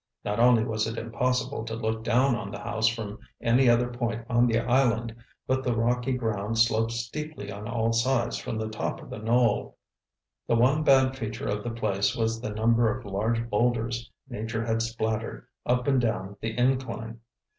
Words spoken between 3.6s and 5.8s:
other point on the island, but the